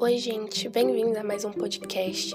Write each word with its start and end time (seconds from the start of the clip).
Oi, 0.00 0.16
gente, 0.16 0.68
bem-vindo 0.68 1.18
a 1.18 1.24
mais 1.24 1.44
um 1.44 1.50
podcast. 1.50 2.32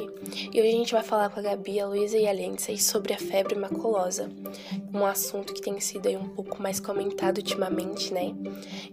E 0.51 0.59
hoje 0.59 0.67
a 0.67 0.77
gente 0.77 0.91
vai 0.91 1.01
falar 1.01 1.29
com 1.29 1.39
a 1.39 1.43
Gabi, 1.43 1.79
a 1.79 1.87
Luísa 1.87 2.17
e 2.17 2.27
a 2.27 2.33
Lindsay 2.33 2.77
sobre 2.77 3.13
a 3.13 3.17
febre 3.17 3.55
maculosa, 3.55 4.29
um 4.93 5.05
assunto 5.05 5.53
que 5.53 5.61
tem 5.61 5.79
sido 5.79 6.09
aí 6.09 6.17
um 6.17 6.27
pouco 6.27 6.61
mais 6.61 6.81
comentado 6.81 7.37
ultimamente, 7.37 8.13
né? 8.13 8.35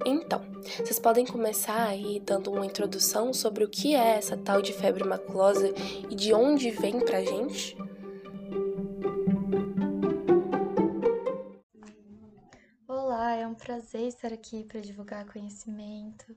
Então, 0.07 0.41
vocês 0.63 1.01
podem 1.01 1.27
começar 1.27 1.85
aí 1.89 2.21
dando 2.21 2.53
uma 2.53 2.65
introdução 2.65 3.33
sobre 3.33 3.65
o 3.65 3.69
que 3.69 3.97
é 3.97 4.17
essa 4.19 4.37
tal 4.37 4.63
de 4.63 4.73
febre 4.73 5.03
maculosa 5.03 5.75
e 6.09 6.15
de 6.15 6.33
onde 6.33 6.71
vem 6.71 7.01
pra 7.01 7.25
gente? 7.25 7.77
Olá, 12.87 13.35
é 13.35 13.45
um 13.49 13.55
prazer 13.55 14.07
estar 14.07 14.33
aqui 14.33 14.63
para 14.63 14.79
divulgar 14.79 15.27
conhecimento 15.27 16.37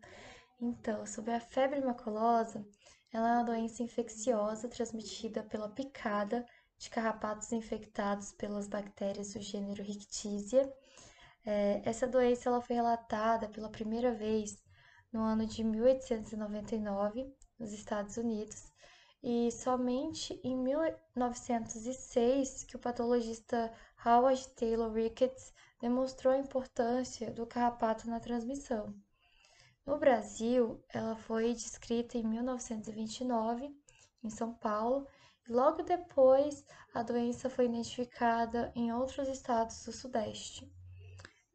então, 0.60 1.06
sobre 1.06 1.32
a 1.32 1.40
febre 1.40 1.80
maculosa, 1.82 2.66
ela 3.12 3.30
é 3.30 3.34
uma 3.38 3.44
doença 3.44 3.84
infecciosa 3.84 4.68
transmitida 4.68 5.44
pela 5.44 5.70
picada 5.70 6.46
de 6.78 6.90
carrapatos 6.90 7.52
infectados 7.52 8.32
pelas 8.34 8.68
bactérias 8.68 9.34
do 9.34 9.42
gênero 9.42 9.84
Rickettsia. 9.84 10.72
É, 11.46 11.82
essa 11.86 12.08
doença 12.08 12.50
ela 12.50 12.62
foi 12.62 12.76
relatada 12.76 13.48
pela 13.50 13.70
primeira 13.70 14.14
vez 14.14 14.64
no 15.12 15.22
ano 15.22 15.46
de 15.46 15.64
1899 15.64 17.32
nos 17.60 17.72
Estados 17.72 18.18
Unidos 18.18 18.72
e 19.22 19.52
somente 19.52 20.40
em 20.44 20.58
1906 20.58 22.64
que 22.66 22.76
o 22.76 22.80
patologista 22.80 23.72
Howard 24.06 24.50
Taylor 24.56 24.92
Ricketts 24.92 25.54
demonstrou 25.80 26.34
a 26.34 26.38
importância 26.38 27.32
do 27.32 27.46
carrapato 27.46 28.10
na 28.10 28.20
transmissão. 28.20 28.94
No 29.86 29.98
Brasil, 29.98 30.82
ela 30.94 31.14
foi 31.16 31.53
descrita 31.53 32.17
em 32.17 32.23
1929, 32.23 33.70
em 34.23 34.30
São 34.30 34.53
Paulo, 34.53 35.06
e 35.45 35.52
logo 35.52 35.84
depois 35.84 36.64
a 36.94 37.03
doença 37.03 37.50
foi 37.50 37.66
identificada 37.66 38.72
em 38.76 38.94
outros 38.94 39.28
estados 39.28 39.84
do 39.84 39.92
Sudeste. 39.92 40.72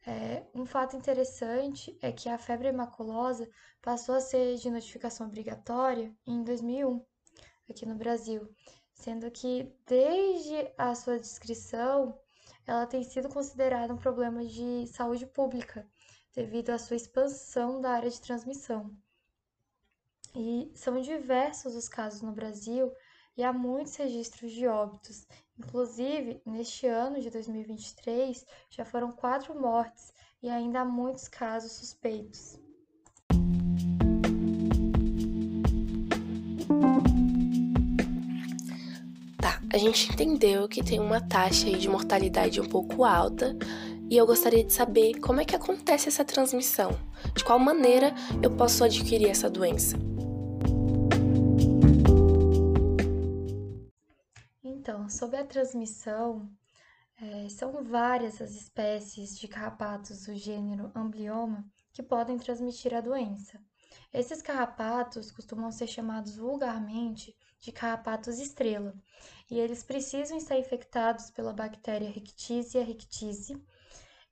É, 0.06 0.46
um 0.54 0.66
fato 0.66 0.94
interessante 0.94 1.98
é 2.02 2.12
que 2.12 2.28
a 2.28 2.36
febre 2.36 2.70
maculosa 2.70 3.48
passou 3.80 4.14
a 4.14 4.20
ser 4.20 4.56
de 4.56 4.70
notificação 4.70 5.26
obrigatória 5.26 6.14
em 6.26 6.44
2001, 6.44 7.02
aqui 7.70 7.86
no 7.86 7.94
Brasil, 7.94 8.46
sendo 8.92 9.30
que 9.30 9.74
desde 9.86 10.70
a 10.76 10.94
sua 10.94 11.18
descrição 11.18 12.18
ela 12.66 12.86
tem 12.86 13.02
sido 13.02 13.30
considerada 13.30 13.94
um 13.94 13.98
problema 13.98 14.44
de 14.44 14.86
saúde 14.88 15.24
pública 15.26 15.88
devido 16.38 16.70
à 16.70 16.78
sua 16.78 16.94
expansão 16.94 17.80
da 17.80 17.90
área 17.90 18.08
de 18.08 18.20
transmissão. 18.20 18.96
E 20.36 20.70
são 20.72 21.00
diversos 21.00 21.74
os 21.74 21.88
casos 21.88 22.22
no 22.22 22.30
Brasil 22.30 22.92
e 23.36 23.42
há 23.42 23.52
muitos 23.52 23.96
registros 23.96 24.52
de 24.52 24.68
óbitos. 24.68 25.26
Inclusive, 25.58 26.40
neste 26.46 26.86
ano 26.86 27.20
de 27.20 27.28
2023, 27.28 28.46
já 28.70 28.84
foram 28.84 29.10
quatro 29.10 29.60
mortes 29.60 30.12
e 30.40 30.48
ainda 30.48 30.82
há 30.82 30.84
muitos 30.84 31.26
casos 31.26 31.72
suspeitos. 31.72 32.56
Tá, 39.40 39.60
a 39.72 39.78
gente 39.78 40.12
entendeu 40.12 40.68
que 40.68 40.84
tem 40.84 41.00
uma 41.00 41.20
taxa 41.20 41.68
de 41.72 41.88
mortalidade 41.88 42.60
um 42.60 42.68
pouco 42.68 43.04
alta, 43.04 43.56
e 44.10 44.16
eu 44.16 44.26
gostaria 44.26 44.64
de 44.64 44.72
saber 44.72 45.20
como 45.20 45.40
é 45.40 45.44
que 45.44 45.54
acontece 45.54 46.08
essa 46.08 46.24
transmissão, 46.24 46.90
de 47.34 47.44
qual 47.44 47.58
maneira 47.58 48.14
eu 48.42 48.50
posso 48.56 48.82
adquirir 48.82 49.28
essa 49.28 49.50
doença. 49.50 49.96
Então, 54.64 55.08
sobre 55.10 55.36
a 55.36 55.44
transmissão, 55.44 56.50
é, 57.20 57.48
são 57.50 57.84
várias 57.84 58.40
as 58.40 58.52
espécies 58.52 59.38
de 59.38 59.46
carrapatos 59.46 60.24
do 60.24 60.34
gênero 60.34 60.90
Amblioma 60.94 61.66
que 61.92 62.02
podem 62.02 62.38
transmitir 62.38 62.94
a 62.94 63.00
doença. 63.00 63.60
Esses 64.12 64.40
carrapatos 64.40 65.30
costumam 65.30 65.70
ser 65.70 65.86
chamados 65.86 66.36
vulgarmente 66.36 67.36
de 67.60 67.72
carrapatos 67.72 68.38
estrela, 68.38 68.94
e 69.50 69.58
eles 69.58 69.82
precisam 69.82 70.38
estar 70.38 70.56
infectados 70.56 71.30
pela 71.30 71.52
bactéria 71.52 72.08
Rickettsia 72.08 72.84
rickettsi 72.84 73.60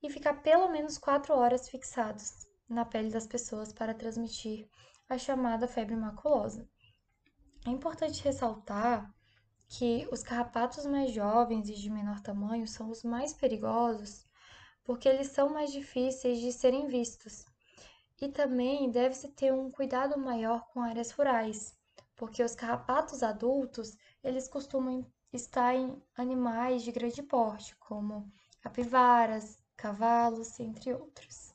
e 0.03 0.11
ficar 0.11 0.43
pelo 0.43 0.69
menos 0.69 0.99
4 0.99 1.34
horas 1.34 1.69
fixados 1.69 2.47
na 2.69 2.84
pele 2.84 3.11
das 3.11 3.27
pessoas 3.27 3.73
para 3.73 3.95
transmitir 3.95 4.69
a 5.09 5.17
chamada 5.17 5.69
febre 5.69 5.97
maculosa. 5.97 6.69
É 7.67 7.71
importante 7.71 8.23
ressaltar 8.23 9.12
que 9.69 10.09
os 10.12 10.23
carrapatos 10.23 10.87
mais 10.87 11.12
jovens 11.12 11.69
e 11.69 11.75
de 11.75 11.91
menor 11.91 12.21
tamanho 12.21 12.67
são 12.67 12.91
os 12.91 13.03
mais 13.03 13.33
perigosos 13.33 14.27
porque 14.87 15.09
eles 15.09 15.29
são 15.29 15.49
mais 15.49 15.73
difíceis 15.73 16.39
de 16.39 16.53
serem 16.53 16.87
vistos. 16.87 17.45
E 18.21 18.28
também 18.28 18.89
deve-se 18.91 19.28
ter 19.28 19.53
um 19.53 19.71
cuidado 19.71 20.19
maior 20.19 20.65
com 20.69 20.81
áreas 20.81 21.11
rurais, 21.11 21.77
porque 22.15 22.43
os 22.43 22.55
carrapatos 22.55 23.23
adultos, 23.23 23.97
eles 24.23 24.49
costumam 24.49 25.05
estar 25.33 25.75
em 25.75 26.01
animais 26.17 26.83
de 26.83 26.93
grande 26.93 27.23
porte, 27.23 27.77
como 27.77 28.33
capivaras, 28.63 29.59
cavalos, 29.77 30.59
entre 30.59 30.93
outros. 30.93 31.55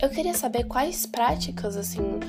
Eu 0.00 0.10
queria 0.10 0.34
saber 0.34 0.64
quais 0.64 1.06
práticas 1.06 1.76
assim 1.76 2.20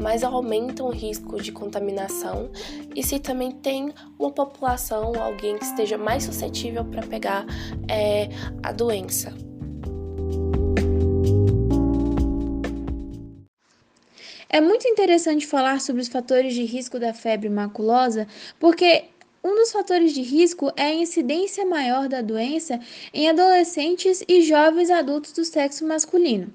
mais 0.00 0.22
aumentam 0.22 0.86
o 0.86 0.90
risco 0.90 1.40
de 1.42 1.50
contaminação 1.50 2.50
e 2.94 3.02
se 3.02 3.18
também 3.18 3.50
tem 3.50 3.92
uma 4.18 4.30
população, 4.30 5.12
alguém 5.20 5.58
que 5.58 5.64
esteja 5.64 5.98
mais 5.98 6.24
suscetível 6.24 6.84
para 6.84 7.06
pegar 7.06 7.44
é, 7.88 8.28
a 8.62 8.72
doença. 8.72 9.45
É 14.48 14.60
muito 14.60 14.86
interessante 14.86 15.46
falar 15.46 15.80
sobre 15.80 16.00
os 16.00 16.08
fatores 16.08 16.54
de 16.54 16.64
risco 16.64 16.98
da 17.00 17.12
febre 17.12 17.48
maculosa, 17.48 18.28
porque 18.60 19.04
um 19.42 19.54
dos 19.54 19.72
fatores 19.72 20.12
de 20.12 20.22
risco 20.22 20.72
é 20.76 20.84
a 20.84 20.94
incidência 20.94 21.64
maior 21.64 22.08
da 22.08 22.20
doença 22.20 22.80
em 23.12 23.28
adolescentes 23.28 24.24
e 24.28 24.42
jovens 24.42 24.90
adultos 24.90 25.32
do 25.32 25.44
sexo 25.44 25.86
masculino. 25.86 26.52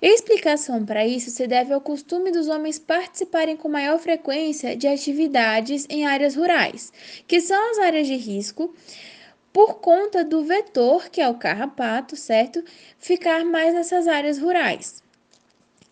Explicação 0.00 0.84
para 0.84 1.06
isso 1.06 1.30
se 1.30 1.46
deve 1.46 1.72
ao 1.72 1.80
costume 1.80 2.30
dos 2.30 2.48
homens 2.48 2.78
participarem 2.78 3.56
com 3.56 3.68
maior 3.68 3.98
frequência 3.98 4.76
de 4.76 4.86
atividades 4.86 5.86
em 5.88 6.04
áreas 6.04 6.34
rurais, 6.34 6.92
que 7.26 7.40
são 7.40 7.70
as 7.70 7.78
áreas 7.78 8.06
de 8.06 8.16
risco, 8.16 8.74
por 9.52 9.74
conta 9.76 10.24
do 10.24 10.42
vetor, 10.42 11.08
que 11.08 11.20
é 11.20 11.28
o 11.28 11.38
carrapato, 11.38 12.16
certo? 12.16 12.64
Ficar 12.98 13.44
mais 13.44 13.74
nessas 13.74 14.08
áreas 14.08 14.38
rurais. 14.38 15.01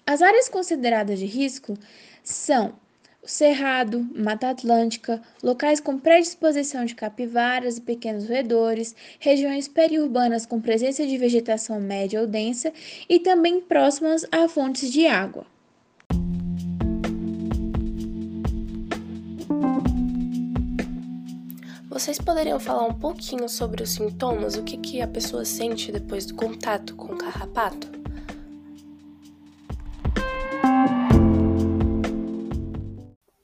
As 0.07 0.23
áreas 0.23 0.49
consideradas 0.49 1.19
de 1.19 1.27
risco 1.27 1.77
são 2.23 2.75
o 3.23 3.29
Cerrado, 3.29 4.09
Mata 4.15 4.49
Atlântica, 4.49 5.21
locais 5.43 5.79
com 5.79 5.99
predisposição 5.99 6.87
de 6.87 6.95
capivaras 6.95 7.77
e 7.77 7.83
pequenos 7.83 8.27
roedores, 8.27 8.95
regiões 9.19 9.69
periurbanas 9.69 10.47
com 10.47 10.61
presença 10.61 11.07
de 11.07 11.19
vegetação 11.19 11.79
média 11.79 12.21
ou 12.21 12.27
densa 12.27 12.73
e 13.09 13.19
também 13.19 13.61
próximas 13.61 14.25
a 14.33 14.49
fontes 14.49 14.91
de 14.91 15.07
água. 15.07 15.45
Vocês 21.91 22.19
poderiam 22.19 22.59
falar 22.59 22.87
um 22.87 22.95
pouquinho 22.95 23.47
sobre 23.47 23.83
os 23.83 23.91
sintomas, 23.91 24.57
o 24.57 24.63
que, 24.63 24.79
que 24.79 25.03
a 25.03 25.07
pessoa 25.07 25.45
sente 25.45 25.93
depois 25.93 26.25
do 26.25 26.35
contato 26.35 26.97
com 26.97 27.13
o 27.13 27.19
carrapato? 27.19 28.00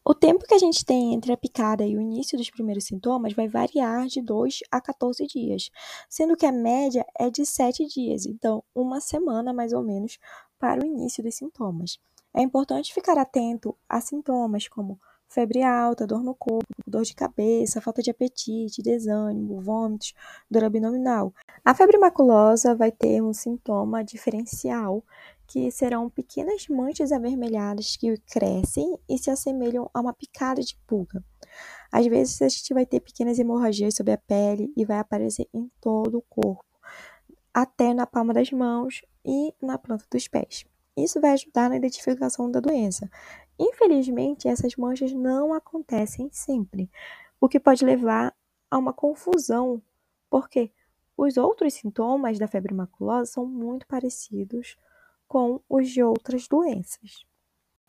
O 0.09 0.15
tempo 0.15 0.47
que 0.47 0.55
a 0.55 0.59
gente 0.59 0.85
tem 0.85 1.15
entre 1.15 1.33
a 1.33 1.37
picada 1.37 1.85
e 1.85 1.97
o 1.97 2.01
início 2.01 2.39
dos 2.39 2.49
primeiros 2.49 2.85
sintomas 2.85 3.33
vai 3.33 3.49
variar 3.49 4.07
de 4.07 4.23
2 4.23 4.61
a 4.71 4.81
14 4.81 5.27
dias, 5.27 5.69
sendo 6.09 6.37
que 6.37 6.47
a 6.47 6.53
média 6.53 7.05
é 7.19 7.29
de 7.29 7.45
7 7.45 7.85
dias, 7.89 8.25
então 8.25 8.63
uma 8.73 9.01
semana 9.01 9.53
mais 9.53 9.73
ou 9.73 9.83
menos 9.83 10.17
para 10.61 10.81
o 10.81 10.87
início 10.87 11.25
dos 11.25 11.35
sintomas. 11.35 11.99
É 12.33 12.41
importante 12.41 12.95
ficar 12.95 13.19
atento 13.19 13.77
a 13.89 14.01
sintomas 14.01 14.69
como 14.69 14.97
febre 15.29 15.65
alta, 15.65 16.07
dor 16.07 16.23
no 16.23 16.37
corpo, 16.37 16.73
dor 16.87 17.03
de 17.03 17.13
cabeça, 17.13 17.81
falta 17.81 18.01
de 18.01 18.13
apetite, 18.13 18.83
desânimo, 18.83 19.61
vômitos, 19.61 20.15
dor 20.49 20.63
abdominal. 20.63 21.35
A 21.65 21.75
febre 21.75 21.99
maculosa 21.99 22.77
vai 22.77 22.93
ter 22.93 23.21
um 23.21 23.33
sintoma 23.33 24.05
diferencial 24.05 25.03
que 25.47 25.71
serão 25.71 26.11
pequenas 26.11 26.67
manchas 26.69 27.13
avermelhadas 27.13 27.97
que 27.97 28.17
crescem 28.27 28.99
e 29.09 29.19
se 29.19 29.31
assemelham 29.31 29.91
a 29.95 30.01
uma 30.01 30.13
picada 30.13 30.61
de 30.63 30.77
pulga. 30.87 31.25
Às 31.93 32.07
vezes 32.07 32.43
a 32.43 32.49
gente 32.49 32.75
vai 32.75 32.87
ter 32.87 33.01
pequenas 33.01 33.39
hemorragias 33.39 33.95
sobre 33.95 34.13
a 34.13 34.19
pele 34.19 34.73
e 34.77 34.85
vai 34.85 34.99
aparecer 34.99 35.49
em 35.55 35.71
todo 35.81 36.19
o 36.19 36.23
corpo. 36.23 36.65
até 37.55 37.95
na 37.95 38.07
palma 38.07 38.35
das 38.35 38.51
mãos 38.51 39.03
e 39.25 39.55
na 39.63 39.79
planta 39.79 40.05
dos 40.11 40.29
pés. 40.29 40.65
Isso 40.97 41.21
vai 41.21 41.33
ajudar 41.33 41.69
na 41.71 41.77
identificação 41.77 42.51
da 42.51 42.61
doença. 42.61 43.11
Infelizmente, 43.59 44.49
essas 44.49 44.77
manchas 44.77 45.13
não 45.13 45.55
acontecem 45.55 46.29
sempre, 46.33 46.91
o 47.41 47.49
que 47.49 47.61
pode 47.61 47.85
levar 47.85 48.35
a 48.71 48.79
uma 48.79 48.93
confusão, 48.93 49.83
porque 50.31 50.71
os 51.17 51.37
outros 51.37 51.75
sintomas 51.75 52.39
da 52.39 52.47
febre 52.47 52.75
maculosa 52.75 53.33
são 53.33 53.47
muito 53.47 53.87
parecidos 53.87 54.77
com 55.27 55.61
os 55.69 55.91
de 55.91 56.03
outras 56.03 56.47
doenças. 56.49 57.25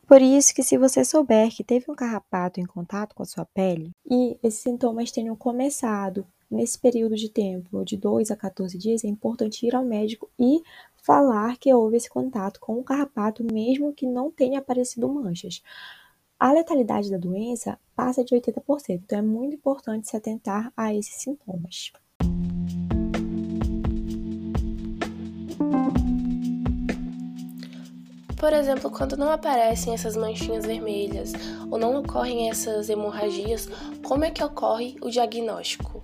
Por 0.07 0.21
isso 0.21 0.55
que 0.55 0.63
se 0.63 0.77
você 0.77 1.03
souber 1.03 1.53
que 1.53 1.63
teve 1.63 1.91
um 1.91 1.95
carrapato 1.95 2.61
em 2.61 2.65
contato 2.65 3.13
com 3.13 3.23
a 3.23 3.25
sua 3.25 3.45
pele 3.45 3.91
e 4.09 4.39
esses 4.41 4.61
sintomas 4.61 5.11
tenham 5.11 5.35
começado 5.35 6.25
nesse 6.49 6.79
período 6.79 7.15
de 7.15 7.29
tempo, 7.29 7.83
de 7.83 7.97
2 7.97 8.31
a 8.31 8.35
14 8.37 8.77
dias, 8.77 9.03
é 9.03 9.07
importante 9.07 9.65
ir 9.65 9.75
ao 9.75 9.83
médico 9.83 10.29
e 10.39 10.61
falar 10.95 11.57
que 11.57 11.73
houve 11.73 11.97
esse 11.97 12.09
contato 12.09 12.59
com 12.59 12.79
o 12.79 12.83
carrapato, 12.83 13.43
mesmo 13.43 13.93
que 13.93 14.05
não 14.05 14.31
tenha 14.31 14.59
aparecido 14.59 15.09
manchas. 15.09 15.61
A 16.39 16.53
letalidade 16.53 17.11
da 17.11 17.17
doença 17.17 17.77
passa 17.95 18.23
de 18.23 18.33
80%, 18.33 19.01
então 19.03 19.19
é 19.19 19.21
muito 19.21 19.55
importante 19.55 20.07
se 20.07 20.15
atentar 20.15 20.71
a 20.77 20.93
esses 20.93 21.15
sintomas. 21.15 21.91
Por 28.37 28.53
exemplo, 28.53 28.91
quando 28.91 29.17
não 29.17 29.31
aparecem 29.31 29.95
essas 29.95 30.15
manchinhas 30.15 30.63
vermelhas 30.63 31.33
ou 31.71 31.79
não 31.79 31.99
ocorrem 31.99 32.51
essas 32.51 32.87
hemorragias, 32.87 33.67
como 34.05 34.23
é 34.23 34.29
que 34.29 34.43
ocorre 34.43 34.95
o 35.01 35.09
diagnóstico? 35.09 36.01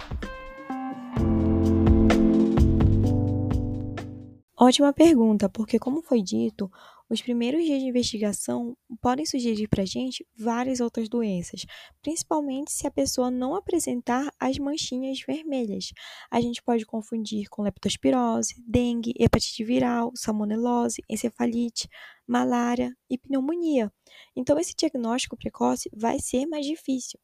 Ótima 4.57 4.91
pergunta, 4.91 5.47
porque, 5.47 5.77
como 5.77 6.01
foi 6.01 6.23
dito, 6.23 6.71
os 7.09 7.21
primeiros 7.21 7.63
dias 7.63 7.79
de 7.79 7.87
investigação 7.87 8.75
podem 9.01 9.25
sugerir 9.25 9.67
para 9.67 9.83
a 9.83 9.85
gente 9.85 10.25
várias 10.35 10.79
outras 10.79 11.09
doenças, 11.09 11.65
principalmente 12.01 12.71
se 12.71 12.87
a 12.87 12.91
pessoa 12.91 13.29
não 13.29 13.55
apresentar 13.55 14.33
as 14.39 14.57
manchinhas 14.57 15.19
vermelhas. 15.25 15.91
A 16.31 16.39
gente 16.39 16.63
pode 16.63 16.85
confundir 16.85 17.49
com 17.49 17.61
leptospirose, 17.61 18.55
dengue, 18.65 19.13
hepatite 19.19 19.63
viral, 19.63 20.11
salmonelose, 20.15 21.03
encefalite, 21.09 21.87
malária 22.25 22.95
e 23.09 23.17
pneumonia. 23.17 23.91
Então, 24.35 24.57
esse 24.57 24.73
diagnóstico 24.75 25.37
precoce 25.37 25.89
vai 25.93 26.19
ser 26.19 26.45
mais 26.45 26.65
difícil. 26.65 27.19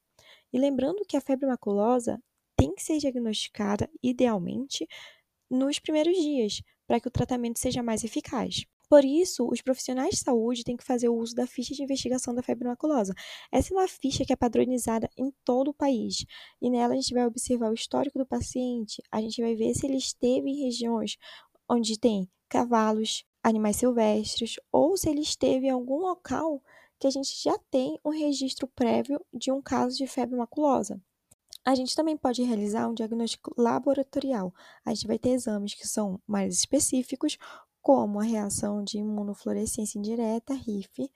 E 0.52 0.60
lembrando 0.60 1.06
que 1.08 1.16
a 1.16 1.22
febre 1.22 1.48
maculosa 1.48 2.22
tem 2.56 2.76
que 2.76 2.84
ser 2.84 2.98
diagnosticada, 2.98 3.90
idealmente, 4.04 4.86
nos 5.50 5.80
primeiros 5.80 6.18
dias, 6.18 6.62
para 6.86 7.00
que 7.00 7.08
o 7.08 7.12
tratamento 7.12 7.60
seja 7.60 7.82
mais 7.82 8.04
eficaz. 8.04 8.66
Por 8.90 9.06
isso, 9.06 9.48
os 9.48 9.62
profissionais 9.62 10.16
de 10.16 10.18
saúde 10.18 10.64
têm 10.64 10.76
que 10.76 10.84
fazer 10.84 11.10
o 11.10 11.16
uso 11.16 11.36
da 11.36 11.46
ficha 11.46 11.76
de 11.76 11.84
investigação 11.84 12.34
da 12.34 12.42
febre 12.42 12.68
maculosa. 12.68 13.14
Essa 13.52 13.72
é 13.72 13.78
uma 13.78 13.88
ficha 13.88 14.26
que 14.26 14.34
é 14.34 14.36
padronizada 14.36 15.08
em 15.16 15.32
todo 15.46 15.70
o 15.70 15.74
país. 15.74 16.26
E 16.60 16.72
nela 16.72 16.94
a 16.94 16.96
gente 16.96 17.14
vai 17.14 17.26
observar 17.28 17.70
o 17.70 17.76
histórico 17.76 18.18
do 18.18 18.26
paciente, 18.26 19.02
a 19.12 19.22
gente 19.22 19.42
vai 19.42 19.56
ver 19.56 19.76
se 19.76 19.86
ele 19.86 19.98
esteve 19.98 20.50
em 20.50 20.66
regiões 20.66 21.18
onde 21.70 22.00
tem 22.00 22.28
cavalos, 22.50 23.24
animais 23.44 23.76
silvestres, 23.76 24.56
ou 24.72 24.98
se 24.98 25.08
ele 25.08 25.22
esteve 25.22 25.68
em 25.68 25.70
algum 25.70 26.00
local 26.00 26.60
que 27.00 27.06
a 27.06 27.12
gente 27.12 27.32
já 27.44 27.58
tem 27.70 28.00
um 28.04 28.10
registro 28.10 28.68
prévio 28.68 29.24
de 29.32 29.52
um 29.52 29.62
caso 29.62 29.96
de 29.96 30.08
febre 30.08 30.36
maculosa. 30.36 31.00
A 31.64 31.76
gente 31.76 31.96
também 31.96 32.18
pode 32.18 32.42
realizar 32.42 32.88
um 32.90 32.94
diagnóstico 32.94 33.54
laboratorial. 33.56 34.54
A 34.84 34.94
gente 34.94 35.06
vai 35.06 35.20
ter 35.20 35.30
exames 35.30 35.76
que 35.76 35.88
são 35.88 36.20
mais 36.26 36.58
específicos, 36.58 37.38
como 37.82 38.20
a 38.20 38.24
reação 38.24 38.84
de 38.84 38.98
imunofluorescência 38.98 39.98
indireta, 39.98 40.54
RIF, 40.54 41.10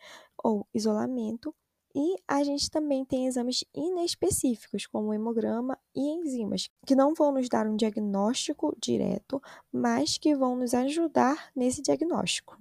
ou 0.43 0.67
isolamento, 0.73 1.53
e 1.95 2.15
a 2.27 2.43
gente 2.43 2.71
também 2.71 3.05
tem 3.05 3.27
exames 3.27 3.63
inespecíficos, 3.73 4.87
como 4.87 5.13
hemograma 5.13 5.77
e 5.95 6.01
enzimas, 6.01 6.67
que 6.87 6.95
não 6.95 7.13
vão 7.13 7.31
nos 7.31 7.47
dar 7.47 7.67
um 7.67 7.75
diagnóstico 7.75 8.75
direto, 8.81 9.39
mas 9.71 10.17
que 10.17 10.35
vão 10.35 10.55
nos 10.55 10.73
ajudar 10.73 11.51
nesse 11.55 11.83
diagnóstico. 11.83 12.57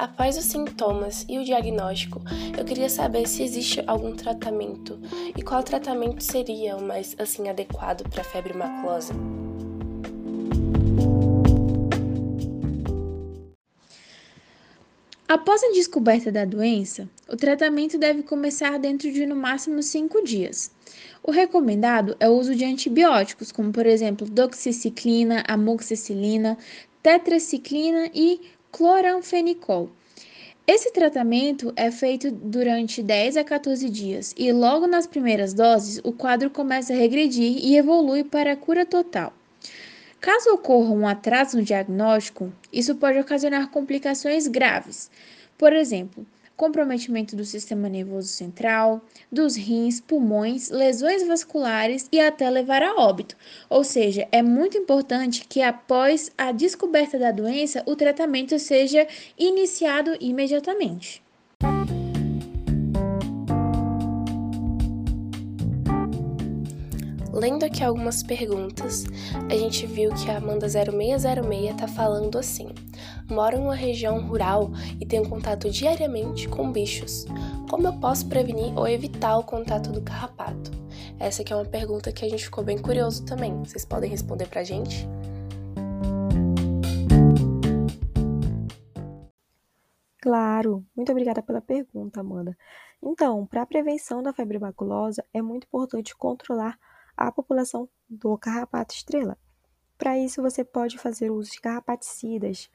Após 0.00 0.38
os 0.38 0.46
sintomas 0.46 1.26
e 1.28 1.38
o 1.38 1.44
diagnóstico, 1.44 2.22
eu 2.58 2.64
queria 2.64 2.88
saber 2.88 3.28
se 3.28 3.42
existe 3.42 3.84
algum 3.86 4.16
tratamento 4.16 4.98
e 5.36 5.42
qual 5.42 5.62
tratamento 5.62 6.22
seria 6.22 6.74
o 6.74 6.82
mais 6.82 7.14
assim 7.18 7.50
adequado 7.50 8.08
para 8.08 8.22
a 8.22 8.24
febre 8.24 8.54
maculosa. 8.54 9.12
Após 15.28 15.62
a 15.62 15.72
descoberta 15.72 16.32
da 16.32 16.46
doença, 16.46 17.06
o 17.28 17.36
tratamento 17.36 17.98
deve 17.98 18.22
começar 18.22 18.78
dentro 18.78 19.12
de 19.12 19.26
no 19.26 19.36
máximo 19.36 19.82
5 19.82 20.24
dias. 20.24 20.70
O 21.22 21.30
recomendado 21.30 22.16
é 22.18 22.26
o 22.26 22.38
uso 22.38 22.54
de 22.56 22.64
antibióticos, 22.64 23.52
como 23.52 23.70
por 23.70 23.84
exemplo 23.84 24.26
doxiciclina, 24.26 25.44
amoxicilina, 25.46 26.56
tetraciclina 27.02 28.10
e 28.14 28.40
cloranfenicol. 28.72 29.90
Esse 30.66 30.92
tratamento 30.92 31.72
é 31.74 31.90
feito 31.90 32.30
durante 32.30 33.02
10 33.02 33.38
a 33.38 33.44
14 33.44 33.88
dias 33.90 34.34
e 34.38 34.52
logo 34.52 34.86
nas 34.86 35.06
primeiras 35.06 35.52
doses 35.52 36.00
o 36.04 36.12
quadro 36.12 36.48
começa 36.48 36.92
a 36.92 36.96
regredir 36.96 37.58
e 37.58 37.76
evolui 37.76 38.22
para 38.22 38.52
a 38.52 38.56
cura 38.56 38.86
total. 38.86 39.32
Caso 40.20 40.50
ocorra 40.50 40.90
um 40.90 41.08
atraso 41.08 41.56
no 41.56 41.62
diagnóstico, 41.62 42.52
isso 42.72 42.94
pode 42.94 43.18
ocasionar 43.18 43.70
complicações 43.70 44.46
graves. 44.46 45.10
Por 45.58 45.72
exemplo, 45.72 46.24
comprometimento 46.60 47.34
do 47.34 47.42
sistema 47.42 47.88
nervoso 47.88 48.28
central, 48.28 49.02
dos 49.32 49.56
rins, 49.56 49.98
pulmões, 49.98 50.68
lesões 50.68 51.26
vasculares 51.26 52.06
e 52.12 52.20
até 52.20 52.50
levar 52.50 52.82
a 52.82 52.96
óbito. 52.96 53.34
Ou 53.70 53.82
seja, 53.82 54.28
é 54.30 54.42
muito 54.42 54.76
importante 54.76 55.46
que 55.48 55.62
após 55.62 56.30
a 56.36 56.52
descoberta 56.52 57.18
da 57.18 57.32
doença, 57.32 57.82
o 57.86 57.96
tratamento 57.96 58.58
seja 58.58 59.08
iniciado 59.38 60.14
imediatamente. 60.20 61.22
Lendo 67.40 67.64
aqui 67.64 67.82
algumas 67.82 68.22
perguntas, 68.22 69.06
a 69.50 69.56
gente 69.56 69.86
viu 69.86 70.12
que 70.12 70.30
a 70.30 70.36
Amanda 70.36 70.66
0606 70.68 71.74
tá 71.74 71.88
falando 71.88 72.36
assim: 72.36 72.68
Moro 73.30 73.56
em 73.56 73.60
uma 73.62 73.74
região 73.74 74.20
rural 74.26 74.70
e 75.00 75.06
tenho 75.06 75.26
contato 75.26 75.70
diariamente 75.70 76.46
com 76.46 76.70
bichos. 76.70 77.24
Como 77.70 77.86
eu 77.86 77.94
posso 77.94 78.28
prevenir 78.28 78.78
ou 78.78 78.86
evitar 78.86 79.38
o 79.38 79.42
contato 79.42 79.90
do 79.90 80.02
carrapato? 80.02 80.70
Essa 81.18 81.40
aqui 81.40 81.50
é 81.50 81.56
uma 81.56 81.64
pergunta 81.64 82.12
que 82.12 82.26
a 82.26 82.28
gente 82.28 82.44
ficou 82.44 82.62
bem 82.62 82.76
curioso 82.76 83.24
também. 83.24 83.58
Vocês 83.60 83.86
podem 83.86 84.10
responder 84.10 84.46
pra 84.46 84.62
gente? 84.62 85.08
Claro, 90.20 90.84
muito 90.94 91.10
obrigada 91.10 91.42
pela 91.42 91.62
pergunta, 91.62 92.20
Amanda. 92.20 92.54
Então, 93.02 93.46
para 93.46 93.62
a 93.62 93.66
prevenção 93.66 94.22
da 94.22 94.30
febre 94.30 94.58
maculosa, 94.58 95.24
é 95.32 95.40
muito 95.40 95.64
importante 95.64 96.14
controlar 96.14 96.78
a 97.20 97.30
população 97.30 97.86
do 98.08 98.36
carrapato 98.38 98.94
estrela. 98.94 99.36
Para 99.98 100.18
isso, 100.18 100.40
você 100.40 100.64
pode 100.64 100.96
fazer 100.96 101.30
uso 101.30 101.50
de 101.50 101.60
carrapaticidas, 101.60 102.70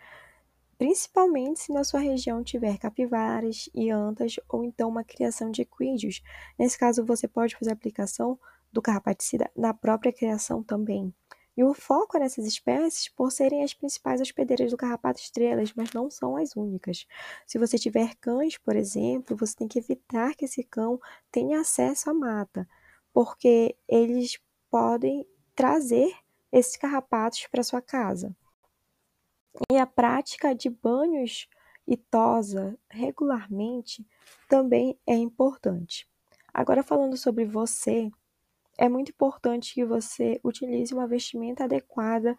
principalmente 0.77 1.61
se 1.61 1.73
na 1.73 1.83
sua 1.83 1.99
região 1.99 2.43
tiver 2.43 2.77
capivaras 2.77 3.67
e 3.73 3.89
antas 3.89 4.35
ou 4.47 4.63
então 4.63 4.87
uma 4.87 5.03
criação 5.03 5.49
de 5.49 5.63
equídeos. 5.63 6.21
Nesse 6.59 6.77
caso, 6.77 7.03
você 7.03 7.27
pode 7.27 7.55
fazer 7.55 7.71
a 7.71 7.73
aplicação 7.73 8.39
do 8.71 8.83
carrapaticida 8.83 9.49
na 9.55 9.73
própria 9.73 10.13
criação 10.13 10.61
também. 10.61 11.11
E 11.57 11.63
o 11.63 11.73
foco 11.73 12.19
nessas 12.19 12.45
espécies 12.45 13.09
por 13.09 13.31
serem 13.31 13.63
as 13.63 13.73
principais 13.73 14.21
hospedeiras 14.21 14.69
do 14.69 14.77
carrapato 14.77 15.19
estrelas, 15.19 15.73
mas 15.73 15.91
não 15.93 16.11
são 16.11 16.37
as 16.37 16.55
únicas. 16.55 17.07
Se 17.47 17.57
você 17.57 17.79
tiver 17.79 18.13
cães, 18.17 18.57
por 18.57 18.75
exemplo, 18.75 19.35
você 19.35 19.55
tem 19.55 19.67
que 19.67 19.79
evitar 19.79 20.35
que 20.35 20.45
esse 20.45 20.63
cão 20.63 20.99
tenha 21.31 21.61
acesso 21.61 22.11
à 22.11 22.13
mata 22.13 22.67
porque 23.15 23.77
eles 23.87 24.37
podem 24.69 25.25
trazer 25.55 26.13
esses 26.51 26.75
carrapatos 26.75 27.47
para 27.47 27.63
sua 27.63 27.81
casa. 27.81 28.35
E 29.71 29.77
a 29.77 29.87
prática 29.87 30.53
de 30.53 30.69
banhos 30.69 31.47
e 31.87 31.95
tosa 31.95 32.77
regularmente 32.89 34.05
também 34.49 34.99
é 35.07 35.15
importante. 35.15 36.05
Agora 36.53 36.83
falando 36.83 37.15
sobre 37.15 37.45
você, 37.45 38.11
é 38.77 38.89
muito 38.89 39.11
importante 39.11 39.73
que 39.73 39.85
você 39.85 40.37
utilize 40.43 40.93
uma 40.93 41.07
vestimenta 41.07 41.63
adequada, 41.63 42.37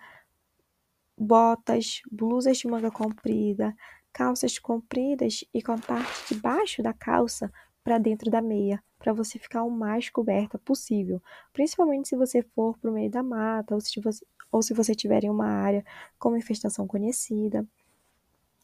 botas, 1.16 2.02
blusas 2.12 2.58
de 2.58 2.68
manga 2.68 2.90
comprida, 2.90 3.74
calças 4.12 4.58
compridas 4.58 5.42
e 5.54 5.62
com 5.62 5.72
a 5.72 5.78
parte 5.78 6.34
de 6.34 6.38
baixo 6.38 6.82
da 6.82 6.92
calça 6.92 7.50
para 7.86 7.98
dentro 7.98 8.28
da 8.28 8.42
meia, 8.42 8.82
para 8.98 9.12
você 9.12 9.38
ficar 9.38 9.62
o 9.62 9.70
mais 9.70 10.10
coberta 10.10 10.58
possível, 10.58 11.22
principalmente 11.52 12.08
se 12.08 12.16
você 12.16 12.42
for 12.42 12.76
para 12.76 12.90
o 12.90 12.92
meio 12.92 13.08
da 13.08 13.22
mata 13.22 13.76
ou 13.76 13.80
se 13.80 14.00
você, 14.00 14.26
ou 14.50 14.60
se 14.60 14.74
você 14.74 14.92
tiver 14.92 15.22
em 15.22 15.30
uma 15.30 15.46
área 15.46 15.84
com 16.18 16.36
infestação 16.36 16.84
conhecida. 16.84 17.64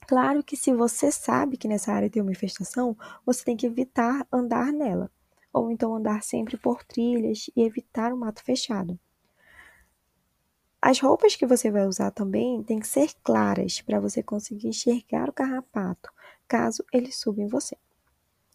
Claro 0.08 0.42
que 0.42 0.56
se 0.56 0.74
você 0.74 1.12
sabe 1.12 1.56
que 1.56 1.68
nessa 1.68 1.92
área 1.92 2.10
tem 2.10 2.20
uma 2.20 2.32
infestação, 2.32 2.96
você 3.24 3.44
tem 3.44 3.56
que 3.56 3.64
evitar 3.64 4.26
andar 4.32 4.72
nela, 4.72 5.08
ou 5.52 5.70
então 5.70 5.94
andar 5.94 6.24
sempre 6.24 6.56
por 6.56 6.82
trilhas 6.82 7.48
e 7.54 7.62
evitar 7.62 8.12
o 8.12 8.18
mato 8.18 8.42
fechado. 8.42 8.98
As 10.80 10.98
roupas 10.98 11.36
que 11.36 11.46
você 11.46 11.70
vai 11.70 11.86
usar 11.86 12.10
também 12.10 12.60
têm 12.64 12.80
que 12.80 12.88
ser 12.88 13.12
claras 13.22 13.80
para 13.80 14.00
você 14.00 14.20
conseguir 14.20 14.66
enxergar 14.66 15.28
o 15.28 15.32
carrapato, 15.32 16.10
caso 16.48 16.84
ele 16.92 17.12
suba 17.12 17.40
em 17.40 17.46
você. 17.46 17.76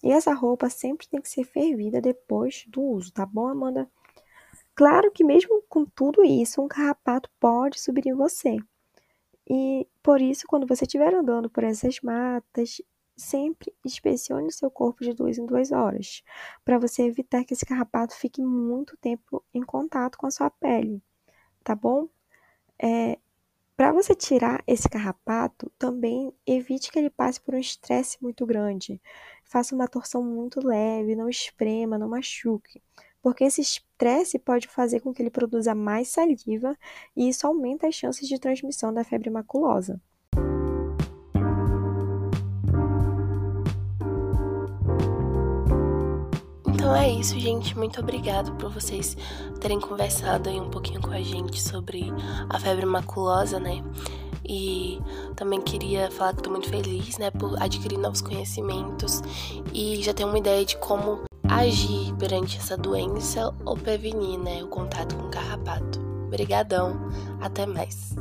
E 0.04 0.12
essa 0.12 0.34
roupa 0.34 0.70
sempre 0.70 1.08
tem 1.08 1.22
que 1.22 1.30
ser 1.30 1.44
fervida 1.44 2.00
depois 2.00 2.66
do 2.68 2.82
uso, 2.82 3.12
tá 3.12 3.26
bom, 3.26 3.48
Amanda? 3.48 3.90
Claro 4.76 5.12
que 5.12 5.24
mesmo 5.24 5.64
com 5.68 5.86
tudo 5.86 6.24
isso, 6.24 6.62
um 6.62 6.68
carrapato 6.68 7.30
pode 7.40 7.80
subir 7.80 8.08
em 8.08 8.14
você. 8.14 8.58
E 9.50 9.88
por 10.04 10.22
isso, 10.22 10.46
quando 10.48 10.68
você 10.68 10.84
estiver 10.84 11.14
andando 11.14 11.50
por 11.50 11.64
essas 11.64 12.00
matas, 12.02 12.82
sempre 13.16 13.74
inspecione 13.84 14.48
o 14.48 14.52
seu 14.52 14.70
corpo 14.70 15.04
de 15.04 15.14
duas 15.14 15.38
em 15.38 15.46
duas 15.46 15.72
horas, 15.72 16.24
para 16.64 16.78
você 16.78 17.04
evitar 17.04 17.44
que 17.44 17.54
esse 17.54 17.66
carrapato 17.66 18.14
fique 18.16 18.42
muito 18.42 18.96
tempo 18.98 19.44
em 19.54 19.64
contato 19.64 20.18
com 20.18 20.28
a 20.28 20.32
sua 20.32 20.50
pele, 20.50 21.02
tá 21.64 21.74
bom? 21.76 22.08
É, 22.80 23.18
para 23.78 23.94
você 23.94 24.14
tirar 24.16 24.64
esse 24.68 24.90
carrapato, 24.90 25.72
também 25.78 26.34
evite 26.46 26.92
que 26.92 27.00
ele 27.00 27.10
passe 27.10 27.40
por 27.40 27.56
um 27.56 27.60
estresse 27.60 28.18
muito 28.22 28.46
grande. 28.46 29.02
Faça 29.46 29.74
uma 29.76 29.88
torção 29.88 30.24
muito 30.24 30.66
leve, 30.66 31.16
não 31.16 31.30
esprema, 31.30 31.98
não 31.98 32.10
machuque 32.10 32.82
porque 33.28 33.44
esse 33.44 33.60
estresse 33.60 34.40
pode 34.40 34.70
fazer 34.70 35.02
com 35.02 35.14
que 35.14 35.22
ele 35.22 35.30
produza 35.30 35.76
mais 35.76 36.08
saliva 36.08 36.78
e 37.14 37.28
isso 37.28 37.46
aumenta 37.46 37.86
as 37.86 37.94
chances 37.94 38.26
de 38.26 38.40
transmissão 38.40 38.94
da 38.94 39.04
febre 39.04 39.30
maculosa. 39.30 40.02
Então 46.88 46.96
é 46.96 47.10
isso, 47.10 47.38
gente. 47.38 47.78
Muito 47.78 48.00
obrigado 48.00 48.54
por 48.54 48.72
vocês 48.72 49.18
terem 49.60 49.78
conversado 49.78 50.48
aí 50.48 50.58
um 50.58 50.70
pouquinho 50.70 51.02
com 51.02 51.12
a 51.12 51.22
gente 51.22 51.62
sobre 51.62 52.14
a 52.50 52.58
febre 52.62 52.86
maculosa, 52.86 53.60
né? 53.60 53.84
E 54.48 54.98
também 55.36 55.60
queria 55.60 56.10
falar 56.10 56.32
que 56.32 56.40
estou 56.40 56.54
muito 56.54 56.70
feliz, 56.70 57.18
né, 57.18 57.30
por 57.30 57.62
adquirir 57.62 57.98
novos 57.98 58.22
conhecimentos 58.22 59.22
e 59.74 60.02
já 60.02 60.14
ter 60.14 60.24
uma 60.24 60.38
ideia 60.38 60.64
de 60.64 60.78
como 60.78 61.24
agir 61.50 62.14
perante 62.14 62.58
essa 62.58 62.78
doença 62.78 63.54
ou 63.66 63.76
prevenir 63.76 64.40
né, 64.40 64.64
o 64.64 64.68
contato 64.70 65.14
com 65.18 65.28
o 65.28 65.30
carrapato. 65.30 66.00
Obrigadão, 66.28 66.98
até 67.42 67.66
mais. 67.66 68.16